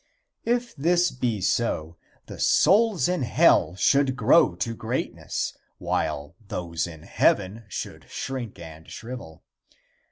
If 0.45 0.75
this 0.75 1.11
be 1.11 1.41
so, 1.41 1.95
the 2.25 2.39
souls 2.39 3.07
in 3.07 3.21
hell 3.21 3.75
should 3.75 4.15
grow 4.15 4.55
to 4.55 4.73
greatness, 4.73 5.55
while 5.77 6.33
those 6.47 6.87
in 6.87 7.03
heaven 7.03 7.65
should 7.67 8.07
shrink 8.09 8.57
and 8.57 8.89
shrivel. 8.89 9.43